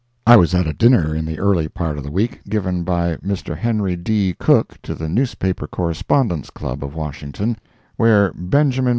I 0.25 0.35
was 0.35 0.55
at 0.55 0.65
a 0.65 0.73
dinner 0.73 1.13
in 1.13 1.27
the 1.27 1.37
early 1.37 1.67
part 1.67 1.99
of 1.99 2.03
the 2.03 2.09
week, 2.09 2.43
given 2.45 2.83
by 2.83 3.17
Mr. 3.17 3.55
Henry 3.55 3.95
D. 3.95 4.33
Cook, 4.39 4.81
to 4.81 4.95
the 4.95 5.07
Newspaper 5.07 5.67
Correspondents' 5.67 6.49
Club, 6.49 6.83
of 6.83 6.95
Washington, 6.95 7.55
where 7.97 8.33
Ben. 8.33 8.73